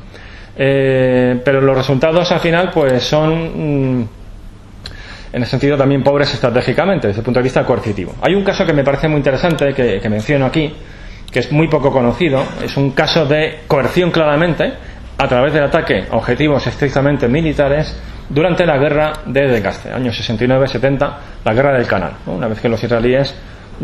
[0.57, 4.09] Eh, pero los resultados al final pues son mm,
[5.33, 8.15] en el sentido también pobres estratégicamente desde el punto de vista coercitivo.
[8.23, 10.75] Hay un caso que me parece muy interesante que, que menciono aquí
[11.31, 12.43] que es muy poco conocido.
[12.65, 14.73] Es un caso de coerción claramente
[15.19, 17.95] a través del ataque a objetivos estrictamente militares
[18.29, 21.13] durante la guerra de desgaste, años 69-70,
[21.45, 23.35] la guerra del canal, una vez que los israelíes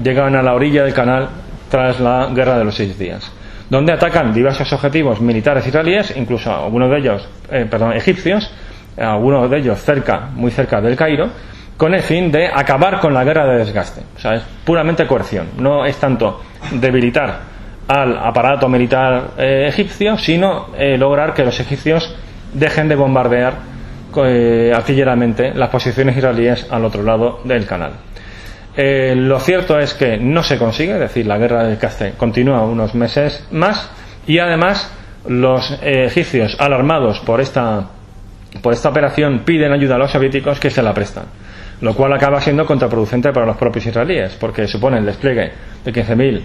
[0.02, 1.28] llegan a la orilla del canal
[1.72, 3.32] tras la guerra de los seis días,
[3.70, 8.52] donde atacan diversos objetivos militares israelíes, incluso algunos de ellos, eh, perdón, egipcios,
[8.98, 11.30] algunos de ellos cerca, muy cerca del Cairo,
[11.78, 14.02] con el fin de acabar con la guerra de desgaste.
[14.14, 17.40] O sea, es puramente coerción, no es tanto debilitar
[17.88, 22.14] al aparato militar eh, egipcio, sino eh, lograr que los egipcios
[22.52, 23.54] dejen de bombardear
[24.26, 27.92] eh, artilleramente las posiciones israelíes al otro lado del canal.
[28.76, 32.62] Eh, lo cierto es que no se consigue, es decir, la guerra del Caste continúa
[32.62, 33.90] unos meses más
[34.26, 34.90] y además
[35.26, 37.88] los egipcios alarmados por esta,
[38.62, 41.24] por esta operación piden ayuda a los soviéticos que se la prestan,
[41.80, 45.52] lo cual acaba siendo contraproducente para los propios israelíes porque supone el despliegue
[45.84, 46.42] de 15.000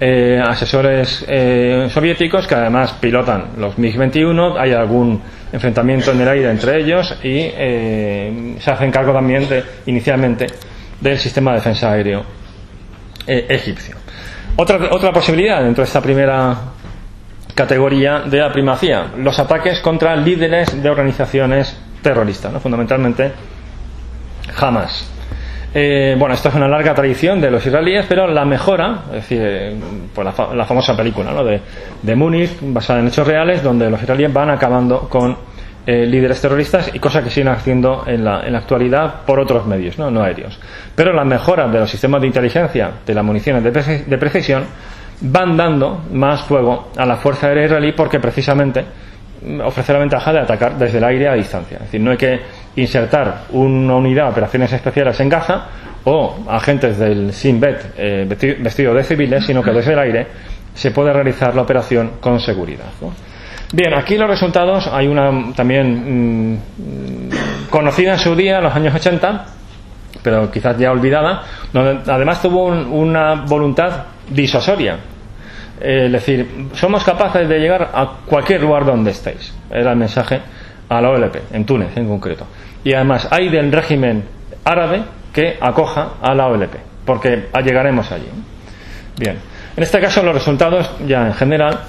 [0.00, 5.20] eh, asesores eh, soviéticos que además pilotan los MiG-21, hay algún
[5.52, 10.46] enfrentamiento en el aire entre ellos y eh, se hacen cargo también de, inicialmente
[11.00, 12.24] del sistema de defensa aéreo
[13.26, 13.96] egipcio.
[14.56, 16.56] Otra, otra posibilidad dentro de esta primera
[17.54, 22.60] categoría de la primacía, los ataques contra líderes de organizaciones terroristas, ¿no?
[22.60, 23.32] fundamentalmente
[24.56, 25.10] Hamas.
[25.74, 29.76] Eh, bueno, esto es una larga tradición de los israelíes, pero la mejora, es decir,
[30.14, 31.44] pues la, famosa película ¿no?
[31.44, 31.60] de,
[32.00, 35.36] de Múnich, basada en hechos reales, donde los israelíes van acabando con
[35.90, 39.64] eh, líderes terroristas y cosas que siguen haciendo en la, en la actualidad por otros
[39.64, 40.22] medios, ¿no?
[40.22, 40.60] aéreos.
[40.94, 44.64] Pero la mejora de los sistemas de inteligencia, de las municiones de, de precisión,
[45.22, 48.84] van dando más fuego a la Fuerza Aérea Israelí porque precisamente
[49.64, 51.78] ofrece la ventaja de atacar desde el aire a distancia.
[51.78, 52.38] Es decir, no hay que
[52.76, 55.68] insertar una unidad de operaciones especiales en Gaza
[56.04, 60.26] o agentes del Shin Bet eh, vestidos de civiles, sino que desde el aire
[60.74, 62.84] se puede realizar la operación con seguridad.
[63.70, 68.94] Bien, aquí los resultados, hay una también mm, conocida en su día, en los años
[68.94, 69.44] 80,
[70.22, 74.96] pero quizás ya olvidada, donde además tuvo una voluntad disuasoria.
[75.80, 79.54] Eh, es decir, somos capaces de llegar a cualquier lugar donde estéis.
[79.70, 80.40] Era el mensaje
[80.88, 82.46] a la OLP, en Túnez en concreto.
[82.82, 84.24] Y además hay del régimen
[84.64, 85.02] árabe
[85.32, 88.28] que acoja a la OLP, porque llegaremos allí.
[89.18, 89.36] Bien,
[89.76, 91.80] en este caso los resultados ya en general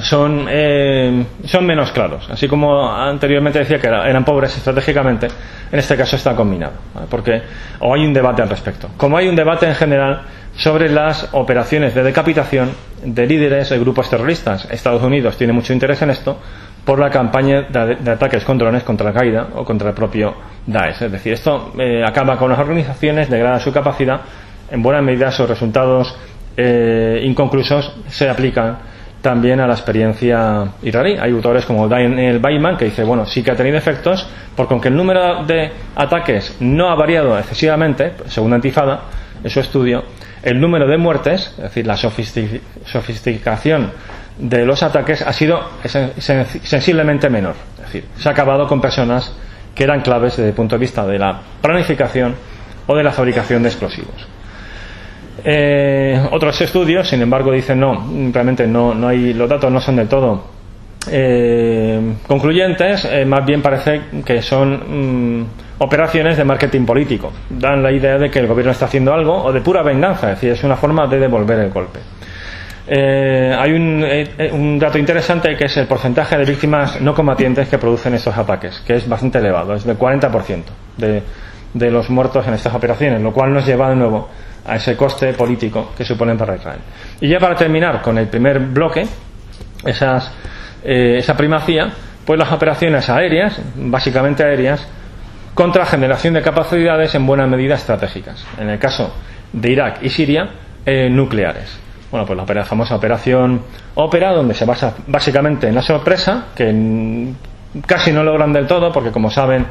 [0.00, 2.28] son, eh, son menos claros.
[2.30, 5.28] Así como anteriormente decía que eran pobres estratégicamente,
[5.70, 6.72] en este caso está combinado.
[7.08, 7.42] Porque,
[7.80, 8.88] o hay un debate al respecto.
[8.96, 10.22] Como hay un debate en general
[10.56, 12.70] sobre las operaciones de decapitación
[13.04, 14.68] de líderes de grupos terroristas.
[14.70, 16.38] Estados Unidos tiene mucho interés en esto
[16.84, 20.34] por la campaña de, ataques con drones contra Al Qaeda o contra el propio
[20.66, 21.02] Daesh.
[21.02, 24.20] Es decir, esto eh, acaba con las organizaciones, degrada su capacidad,
[24.70, 26.16] en buena medida sus resultados
[26.56, 28.78] eh, inconclusos se aplican
[29.22, 31.16] también a la experiencia israelí.
[31.18, 34.88] Hay autores como Daniel Bayman que dice, bueno, sí que ha tenido efectos, porque aunque
[34.88, 39.02] el número de ataques no ha variado excesivamente, según Antifada,
[39.42, 40.04] en su estudio,
[40.42, 43.92] el número de muertes, es decir, la sofisticación
[44.38, 45.62] de los ataques ha sido
[46.18, 47.54] sensiblemente menor.
[47.76, 49.32] Es decir, se ha acabado con personas
[49.74, 52.34] que eran claves desde el punto de vista de la planificación
[52.86, 54.31] o de la fabricación de explosivos.
[55.44, 59.96] Eh, otros estudios, sin embargo, dicen no, realmente no, no hay, los datos no son
[59.96, 60.44] del todo
[61.10, 65.46] eh, concluyentes, eh, más bien parece que son mm,
[65.78, 67.32] operaciones de marketing político.
[67.50, 70.36] Dan la idea de que el gobierno está haciendo algo o de pura venganza, es
[70.36, 71.98] decir, es una forma de devolver el golpe.
[72.88, 74.04] hay un,
[74.52, 78.80] un, dato interesante que es el porcentaje de víctimas no combatientes que producen estos ataques,
[78.86, 80.62] que es bastante elevado, es del 40%
[80.98, 81.22] de,
[81.74, 84.28] de los muertos en estas operaciones, lo cual nos lleva de nuevo
[84.66, 86.80] a ese coste político que suponen para Israel.
[87.20, 89.06] Y ya para terminar con el primer bloque,
[89.84, 90.30] esas,
[90.84, 91.92] eh, esa primacía,
[92.24, 94.86] pues las operaciones aéreas, básicamente aéreas,
[95.54, 98.44] contra generación de capacidades en buena medida estratégicas.
[98.58, 99.12] En el caso
[99.52, 100.48] de Irak y Siria,
[100.86, 101.78] eh, nucleares.
[102.10, 103.62] Bueno, pues la famosa operación
[103.94, 107.32] Ópera, donde se basa básicamente en la sorpresa, que
[107.86, 109.66] casi no logran del todo, porque como saben,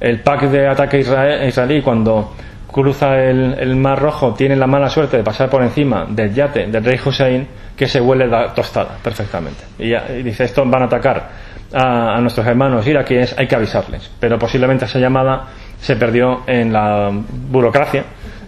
[0.00, 2.34] el pack de ataque israelí, cuando
[2.76, 6.84] cruza el, Mar Rojo tiene la mala suerte de pasar por encima del yate del
[6.84, 9.64] rey Hussein que se huele la tostada perfectamente.
[9.78, 11.26] Y, dice, esto van a atacar
[11.72, 14.10] a, nuestros hermanos iraquíes, hay que avisarles.
[14.20, 15.44] Pero posiblemente esa llamada
[15.80, 18.04] se perdió en la burocracia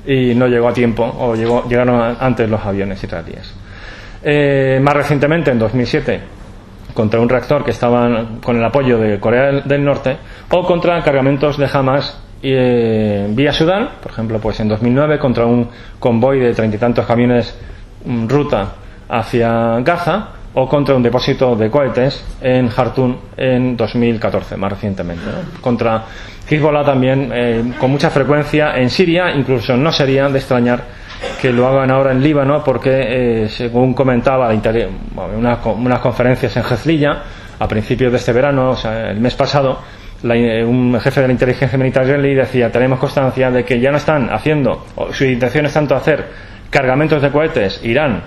[0.07, 3.55] y no llegó a tiempo o llegó, llegaron antes los aviones israelíes.
[4.23, 6.21] Eh, más recientemente, en 2007,
[6.93, 10.19] contra un reactor que estaban con el apoyo de Corea del Norte
[10.51, 15.69] o contra cargamentos de Hamas eh, vía Sudán, por ejemplo, pues en 2009 contra un
[15.99, 17.55] convoy de treinta y tantos camiones
[18.05, 18.73] mm, ruta
[19.09, 25.25] hacia Gaza o contra un depósito de cohetes en Jartún en 2014, más recientemente.
[25.61, 26.05] Contra
[26.49, 30.83] Hezbollah también eh, con mucha frecuencia en Siria, incluso no sería de extrañar
[31.41, 37.23] que lo hagan ahora en Líbano porque, eh, según comentaba unas, unas conferencias en Jezlilla
[37.59, 39.81] a principios de este verano, o sea, el mes pasado,
[40.23, 43.99] eh, un jefe de la inteligencia militar israelí decía tenemos constancia de que ya no
[43.99, 46.25] están haciendo su intención es tanto hacer
[46.71, 48.23] cargamentos de cohetes Irán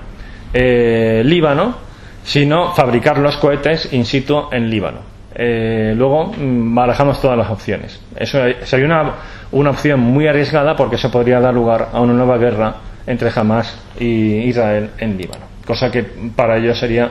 [0.53, 1.75] eh, Líbano
[2.23, 4.99] sino fabricar los cohetes in situ en Líbano
[5.35, 8.01] eh, luego mm, barajamos todas las opciones.
[8.17, 9.13] Eso sería una,
[9.53, 12.75] una opción muy arriesgada porque eso podría dar lugar a una nueva guerra
[13.07, 16.03] entre Hamas y Israel en Líbano cosa que
[16.35, 17.09] para ellos sería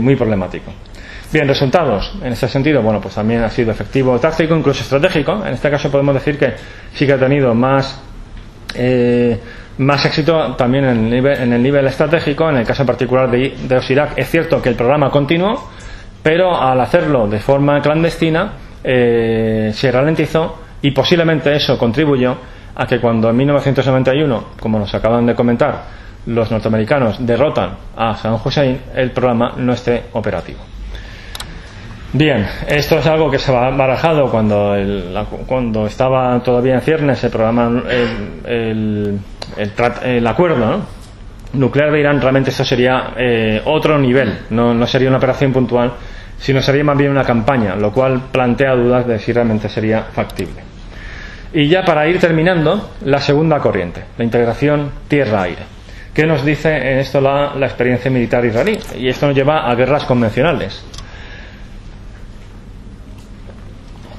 [0.00, 0.72] muy problemático
[1.32, 2.12] Bien, resultados.
[2.22, 5.44] En este sentido, bueno, pues también ha sido efectivo táctico, incluso estratégico.
[5.44, 6.54] En este caso podemos decir que
[6.94, 8.00] sí que ha tenido más,
[8.74, 9.38] eh,
[9.78, 12.48] más éxito también en el, nivel, en el nivel estratégico.
[12.48, 15.68] En el caso particular de, de Osirak, es cierto que el programa continuó,
[16.22, 18.52] pero al hacerlo de forma clandestina
[18.84, 22.36] eh, se ralentizó y posiblemente eso contribuyó
[22.76, 25.82] a que cuando en 1991, como nos acaban de comentar,
[26.26, 30.75] los norteamericanos derrotan a Saddam Hussein, el programa no esté operativo.
[32.16, 34.74] Bien, esto es algo que se ha barajado cuando,
[35.46, 37.82] cuando estaba todavía en ciernes el programa,
[38.46, 39.18] el,
[40.02, 40.80] el, acuerdo
[41.52, 42.18] nuclear de Irán.
[42.18, 45.92] Realmente esto sería eh, otro nivel, no, no sería una operación puntual,
[46.38, 50.62] sino sería más bien una campaña, lo cual plantea dudas de si realmente sería factible.
[51.52, 55.64] Y ya para ir terminando, la segunda corriente, la integración tierra-aire.
[56.14, 58.78] ¿Qué nos dice en esto la, la experiencia militar israelí?
[58.98, 60.82] Y esto nos lleva a guerras convencionales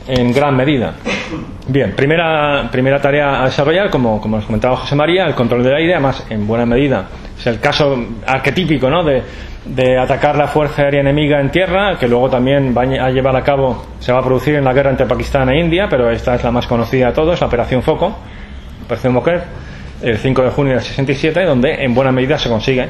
[0.07, 0.93] en gran medida.
[1.67, 5.75] Bien, primera, primera tarea a desarrollar, como, como nos comentaba José María, el control del
[5.75, 7.07] aire, además en buena medida.
[7.37, 9.03] Es el caso arquetípico ¿no?
[9.03, 13.43] de, atacar la fuerza aérea enemiga en tierra, que luego también va a llevar a
[13.43, 16.43] cabo, se va a producir en la guerra entre Pakistán e India, pero esta es
[16.43, 18.17] la más conocida de todos, la Operación Foco,
[18.85, 19.43] Operación Moquer,
[20.01, 22.87] el 5 de junio del 67, donde en buena medida se consigue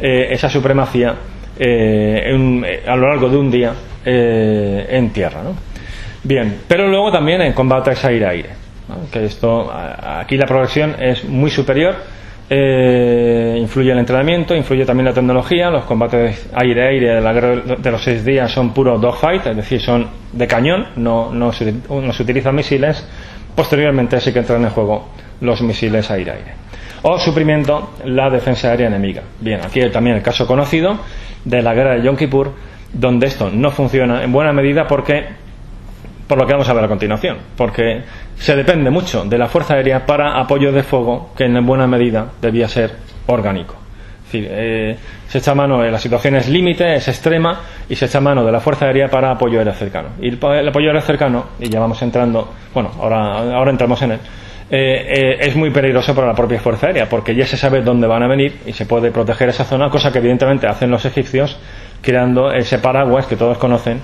[0.00, 1.14] eh, esa supremacía
[1.58, 5.42] eh, eh, a lo largo de un día en tierra.
[5.42, 5.69] ¿no?
[6.22, 8.50] Bien, pero luego también en combates aire-aire,
[9.10, 11.96] que esto aquí la progresión es muy superior
[12.52, 15.70] eh, influye el entrenamiento, influye también la tecnología.
[15.70, 19.80] Los combates aire-aire de la guerra de los seis días son puro dogfight, es decir,
[19.80, 23.06] son de cañón, no, no, se, no se utilizan misiles.
[23.54, 26.54] Posteriormente sí que entran en juego los misiles aire-aire.
[27.02, 29.22] O suprimiendo la defensa aérea enemiga.
[29.40, 30.98] Bien, aquí también el caso conocido
[31.44, 32.52] de la guerra de Yom Kippur,
[32.92, 35.24] donde esto no funciona en buena medida porque
[36.30, 38.02] por lo que vamos a ver a continuación, porque
[38.36, 42.24] se depende mucho de la Fuerza Aérea para apoyo de fuego, que en buena medida
[42.40, 42.92] debía ser
[43.26, 43.74] orgánico.
[43.74, 48.20] Es decir, eh, se echa mano, la situación es límite, es extrema, y se echa
[48.20, 50.10] mano de la Fuerza Aérea para apoyo aéreo cercano.
[50.20, 54.20] Y el, apoyo aéreo cercano, y ya vamos entrando, bueno, ahora, ahora entramos en él,
[54.70, 58.06] eh, eh, es muy peligroso para la propia Fuerza Aérea, porque ya se sabe dónde
[58.06, 61.58] van a venir y se puede proteger esa zona, cosa que evidentemente hacen los egipcios,
[62.00, 63.98] creando ese paraguas que todos conocen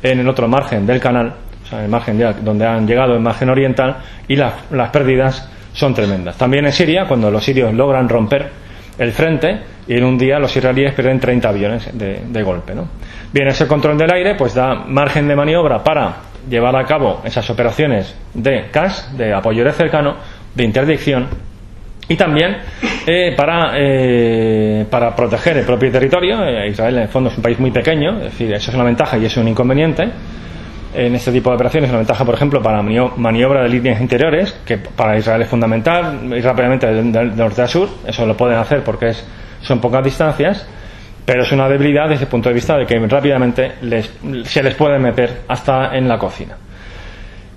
[0.00, 1.34] en el otro margen del canal
[1.72, 3.96] el margen donde han llegado, el margen oriental,
[4.28, 6.36] y las pérdidas son tremendas.
[6.36, 8.50] También en Siria, cuando los sirios logran romper
[8.98, 12.74] el frente, y en un día los israelíes pierden 30 aviones de, golpe.
[12.74, 12.88] ¿no?
[13.32, 16.16] Bien, ese control del aire pues da margen de maniobra para
[16.48, 20.16] llevar a cabo esas operaciones de CAS, de apoyo de cercano,
[20.54, 21.28] de interdicción,
[22.08, 22.56] y también
[23.06, 26.44] eh, para, eh, para proteger el propio territorio.
[26.44, 28.84] Eh, Israel, en el fondo, es un país muy pequeño, es decir, eso es una
[28.84, 30.10] ventaja y es un inconveniente
[30.94, 31.90] en este tipo de operaciones.
[31.90, 36.44] Una ventaja, por ejemplo, para maniobra de líneas interiores, que para Israel es fundamental, ir
[36.44, 37.88] rápidamente de, norte a sur.
[38.06, 39.26] Eso lo pueden hacer porque es,
[39.60, 40.66] son pocas distancias,
[41.24, 43.72] pero es una debilidad desde el punto de vista de que rápidamente
[44.44, 46.56] se les puede meter hasta en la cocina.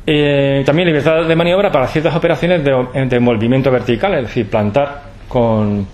[0.08, 5.02] Eh, también libertad de maniobra para ciertas operaciones de, de movimiento vertical, es decir, plantar
[5.28, 5.88] con,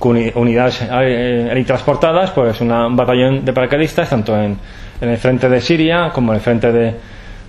[0.00, 4.58] unidades eh, transportadas, pues un batallón de paracaidistas, tanto en
[5.00, 6.94] en el frente de Siria como en el frente de,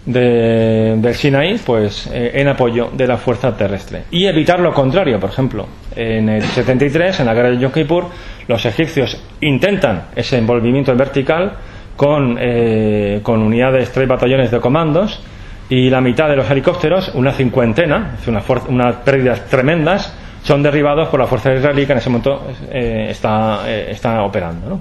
[0.07, 4.03] del Sinaí, pues eh, en apoyo de la fuerza terrestre.
[4.11, 8.05] Y evitar lo contrario, por ejemplo, en el 73, en la guerra de Yom Kippur,
[8.47, 11.53] los egipcios intentan ese envolvimiento vertical
[11.97, 15.19] con, eh, con unidades, tres batallones de comandos
[15.69, 21.09] y la mitad de los helicópteros, una cincuentena, es una unas pérdidas tremendas, son derribados
[21.09, 24.79] por la fuerza israelí que en ese momento eh, está, está operando.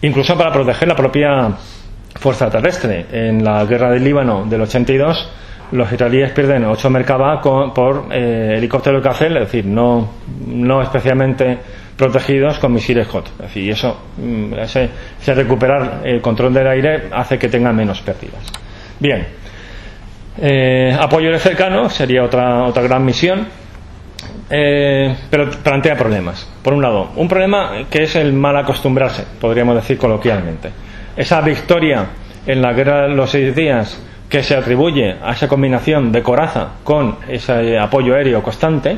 [0.00, 1.50] Incluso para proteger la propia
[2.18, 3.06] fuerza terrestre.
[3.12, 5.30] En la guerra del Líbano del 82,
[5.72, 10.12] los israelíes pierden 8 Merkabah por eh, helicópteros Kazel, es decir, no,
[10.82, 11.58] especialmente
[11.96, 13.26] protegidos con misiles HOT.
[13.26, 14.88] Es decir, eso, mm, ese,
[15.34, 18.40] recuperar el control del aire hace que tengan menos pérdidas.
[18.98, 19.26] Bien,
[20.40, 23.46] eh, apoyo de cercano sería otra, otra gran misión,
[24.50, 26.48] eh, pero plantea problemas.
[26.62, 30.70] Por un lado, un problema que es el mal acostumbrarse, podríamos decir coloquialmente
[31.18, 32.06] esa victoria
[32.46, 34.00] en la guerra de los seis días
[34.30, 38.96] que se atribuye a esa combinación de coraza con ese apoyo aéreo constante,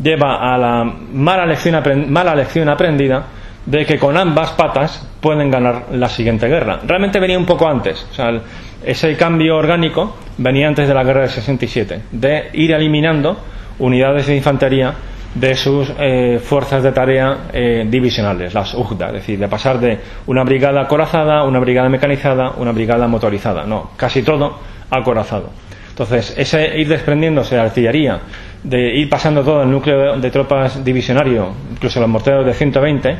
[0.00, 1.82] lleva a la mala lección,
[2.12, 3.24] mala lección aprendida
[3.64, 6.80] de que con ambas patas pueden ganar la siguiente guerra.
[6.86, 8.38] Realmente venía un poco antes, o sea,
[8.84, 13.38] ese cambio orgánico venía antes de la guerra del 67, de ir eliminando
[13.78, 14.92] unidades de infantería
[15.34, 19.98] de sus eh, fuerzas de tarea eh, divisionales, las UGDA, es decir, de pasar de
[20.26, 24.58] una brigada acorazada, una brigada mecanizada, una brigada motorizada, no, casi todo
[24.90, 25.50] acorazado.
[25.88, 28.20] Entonces, ese ir desprendiéndose de artillería,
[28.62, 33.16] de ir pasando todo el núcleo de tropas divisionario, incluso los morteros de 120,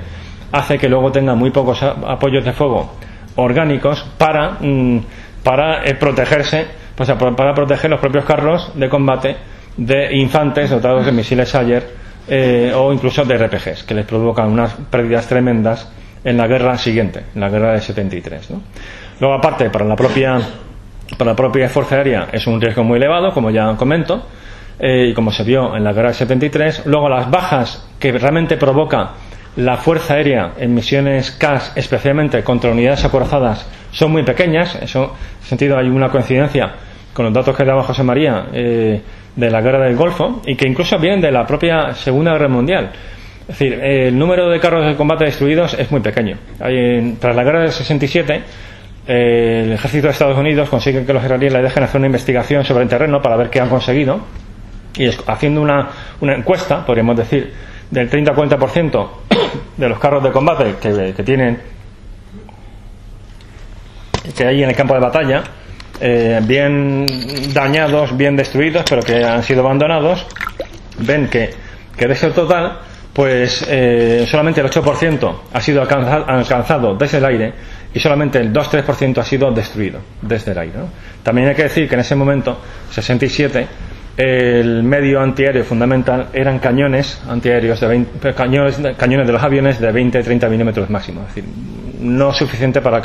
[0.52, 2.92] hace que luego tenga muy pocos apoyos de fuego
[3.36, 4.98] orgánicos para, mm,
[5.42, 9.36] para eh, protegerse, pues, para proteger los propios carros de combate
[9.78, 14.74] de infantes dotados de misiles ayer eh, o incluso de RPGs, que les provocan unas
[14.90, 15.88] pérdidas tremendas
[16.24, 18.50] en la guerra siguiente, en la guerra de 73.
[18.50, 18.62] ¿no?
[19.20, 20.40] Luego, aparte, para la propia
[21.16, 24.26] para la propia fuerza aérea es un riesgo muy elevado, como ya comento,
[24.78, 26.86] eh, y como se vio en la guerra de 73.
[26.86, 29.10] Luego, las bajas que realmente provoca
[29.56, 34.74] la fuerza aérea en misiones CAS, especialmente contra unidades acorazadas, son muy pequeñas.
[34.76, 35.06] En ese
[35.42, 36.72] sentido, hay una coincidencia
[37.12, 38.46] con los datos que daba José María.
[38.52, 39.02] Eh,
[39.36, 42.92] de la guerra del Golfo y que incluso vienen de la propia Segunda Guerra Mundial.
[43.42, 46.36] Es decir, el número de carros de combate destruidos es muy pequeño.
[47.18, 48.42] tras la guerra del 67,
[49.06, 52.88] el ejército de Estados Unidos consigue que los israelíes dejen hacer una investigación sobre el
[52.88, 54.20] terreno para ver qué han conseguido
[54.96, 55.88] y haciendo una,
[56.20, 57.52] una encuesta, podríamos decir,
[57.90, 59.08] del 30-40%
[59.76, 61.58] de los carros de combate que, tienen
[64.36, 65.42] que hay en el campo de batalla,
[66.02, 67.06] eh, bien
[67.54, 70.26] dañados, bien destruidos, pero que han sido abandonados,
[70.98, 71.50] ven que,
[71.96, 72.78] que de ese total
[73.12, 77.52] pues eh, solamente el 8% ha sido alcanzado, desde el aire
[77.92, 80.78] y solamente el 2-3% ha sido destruido desde el aire.
[81.22, 82.58] También hay que decir que en ese momento,
[82.90, 83.66] 67,
[84.16, 89.92] el medio antiaéreo fundamental eran cañones antiaéreos de 20, cañones, cañones de los aviones de
[89.92, 91.44] 20-30 milímetros máximo, es decir,
[92.00, 93.00] no suficiente para,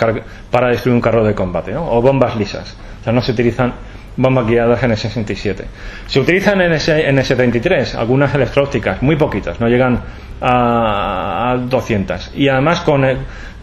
[0.51, 2.76] para destruir un carro de combate, o bombas lisas.
[3.01, 3.74] O sea, no se utilizan
[4.18, 5.66] bombas guiadas en el 67.
[6.08, 10.01] Se utilizan en ese, en 73 algunas electrópticas, muy poquitas, no llegan
[10.41, 12.32] a, 200.
[12.36, 13.05] Y además con,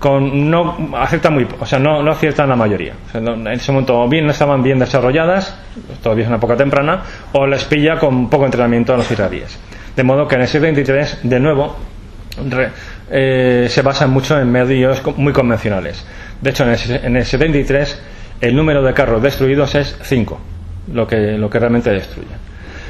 [0.05, 2.93] con no aciertan muy, o sea, no, no aciertan la mayoría.
[3.15, 5.59] en ese momento bien no estaban bien desarrolladas,
[6.03, 7.03] todavía es una época temprana,
[7.33, 9.59] o les pilla con poco entrenamiento a los israelíes.
[9.97, 11.79] De modo que en el 73, de nuevo,
[13.11, 16.07] eh, se basan mucho en medios muy convencionales.
[16.39, 18.03] De hecho, en el, en el 73
[18.43, 20.39] el número de carros destruidos es 5,
[20.93, 22.29] lo que, lo que realmente destruye.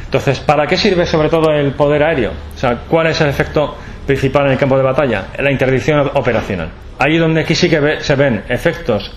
[0.06, 2.32] Entonces, ¿para qué sirve sobre todo el poder aéreo?
[2.56, 3.76] O sea, ¿cuál es el efecto
[4.06, 5.26] principal en el campo de batalla?
[5.38, 6.70] La interdicción operacional.
[6.98, 9.12] Ahí donde aquí sí que se ven efectos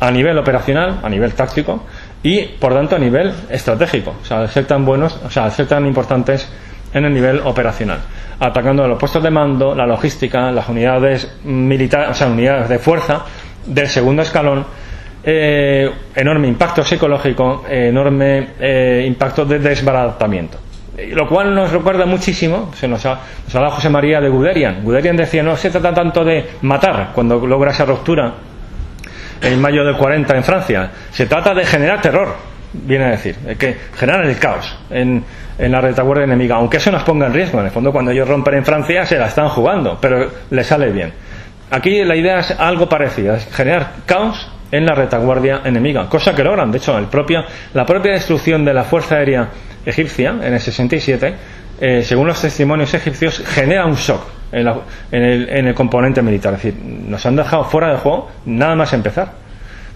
[0.00, 1.84] a nivel operacional, a nivel táctico
[2.22, 4.16] y, por tanto, a nivel estratégico.
[4.20, 6.48] O sea, al ser tan buenos, o sea, al ser tan importantes
[6.92, 8.00] en el nivel operacional.
[8.38, 13.24] Atacando los puestos de mando, la logística, las unidades militares, o sea, unidades de fuerza
[13.64, 14.66] del segundo escalón
[15.24, 20.58] eh, enorme impacto psicológico, enorme eh, impacto de desbaratamiento.
[20.96, 23.18] Lo cual nos recuerda muchísimo, se nos ha,
[23.54, 24.82] hablado José María de Guderian.
[24.84, 28.34] Guderian decía, no se trata tanto de matar cuando logra esa ruptura
[29.40, 32.36] en mayo del 40 en Francia, se trata de generar terror,
[32.72, 35.24] viene a decir, que generar el caos en,
[35.58, 37.58] en la retaguardia enemiga, aunque eso nos ponga en riesgo.
[37.58, 40.92] En el fondo, cuando ellos rompen en Francia, se la están jugando, pero le sale
[40.92, 41.12] bien.
[41.70, 46.42] Aquí la idea es algo parecido, es generar caos en la retaguardia enemiga, cosa que
[46.42, 46.72] logran.
[46.72, 47.44] De hecho, el propio,
[47.74, 49.50] la propia destrucción de la Fuerza Aérea
[49.84, 51.34] Egipcia en el 67,
[51.80, 54.66] eh, según los testimonios egipcios, genera un shock en,
[55.12, 56.54] el, en, el, componente militar.
[56.54, 59.32] Es decir, nos han dejado fuera de juego nada más empezar.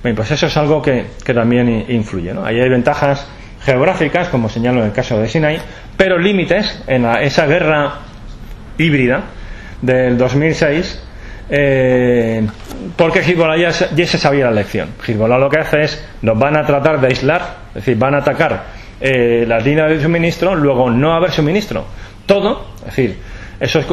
[0.04, 2.34] Bien, pues eso es algo que, que también influye.
[2.34, 2.44] ¿no?
[2.44, 3.26] Ahí hay ventajas
[3.64, 5.58] geográficas, como señalo en el caso de Sinai,
[5.96, 7.94] pero límites en esa guerra
[8.78, 9.22] híbrida
[9.80, 11.02] del 2006
[11.48, 12.46] eh,
[12.96, 14.90] porque Hezbollah ya, se sabía la lección.
[15.06, 18.18] Hezbollah lo que hace es, nos van a tratar de aislar, es decir, van a
[18.18, 18.64] atacar
[19.00, 21.84] eh, las líneas de suministro, luego no haber suministro.
[22.26, 23.18] Todo, es decir,
[23.58, 23.86] eso es,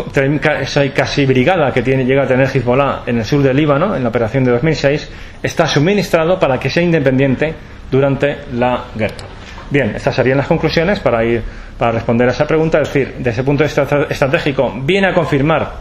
[0.62, 4.04] esa casi brigada que tiene, llega a tener Hezbollah en el sur del Líbano, en
[4.04, 5.10] la operación de 2006,
[5.42, 7.54] está suministrado para que sea independiente
[7.90, 9.28] durante la guerra.
[9.70, 11.42] Bien, estas serían las conclusiones para ir
[11.78, 12.80] para responder a esa pregunta.
[12.82, 15.72] Es decir, desde ese punto de vista estratégico, viene a confirmar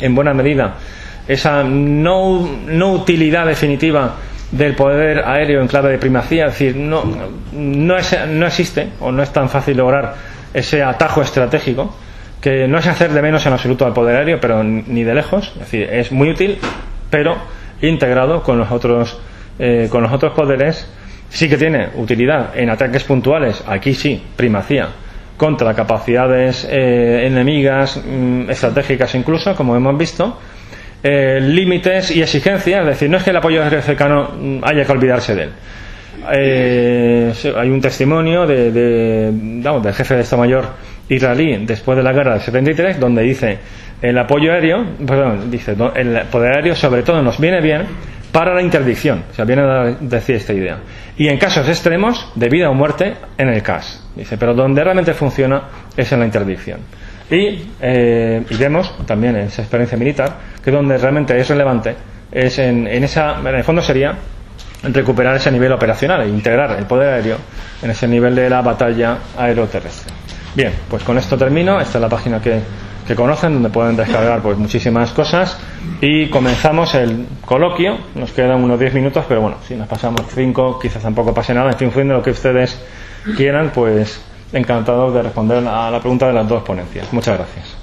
[0.00, 0.74] en buena medida
[1.30, 4.16] esa no, utilidad definitiva
[4.50, 7.04] del poder aéreo en clave de primacía, es decir, no,
[7.52, 7.94] no,
[8.28, 10.14] no existe o no es tan fácil lograr
[10.52, 11.94] ese atajo estratégico
[12.40, 15.52] que no es hacer de menos en absoluto al poder aéreo, pero ni de lejos,
[15.54, 16.58] es decir, es muy útil,
[17.10, 17.36] pero
[17.80, 19.16] integrado con los otros,
[19.58, 20.90] eh, con los otros poderes,
[21.28, 24.88] sí que tiene utilidad en ataques puntuales, aquí sí, primacía,
[25.36, 30.36] contra capacidades eh, enemigas, mm, estratégicas incluso, como hemos visto,
[31.02, 34.92] eh, límites y exigencias, es decir, no es que el apoyo cercano mm, haya que
[34.92, 35.50] olvidarse de él.
[36.32, 40.64] Eh, hay un testimonio de, del jefe de Estado Mayor
[41.08, 43.58] israelí después de la guerra del 73 donde dice
[44.02, 47.86] el apoyo aéreo, perdón, dice el poder aéreo sobre todo nos viene bien
[48.32, 50.78] para la interdicción, o sea, viene a decir esta idea.
[51.16, 55.14] Y en casos extremos de vida o muerte en el CAS, dice, pero donde realmente
[55.14, 55.62] funciona
[55.96, 56.80] es en la interdicción.
[57.32, 61.94] Eh, y, vemos también en esa experiencia militar que donde realmente es relevante
[62.32, 64.16] es en, esa, en el fondo sería
[64.82, 67.36] recuperar ese nivel operacional e integrar el poder aéreo
[67.82, 70.12] en ese nivel de la batalla aeroterrestre.
[70.54, 71.80] Bien, pues con esto termino.
[71.80, 72.60] Esta es la página que,
[73.06, 75.58] que conocen, donde pueden descargar pues muchísimas cosas.
[76.00, 77.98] Y comenzamos el coloquio.
[78.14, 81.70] Nos quedan unos 10 minutos, pero bueno, si nos pasamos 5, quizás tampoco pase nada.
[81.78, 82.80] En fin, de lo que ustedes
[83.36, 84.20] quieran, pues
[84.52, 87.12] encantado de responder a la pregunta de las dos ponencias.
[87.12, 87.79] Muchas gracias.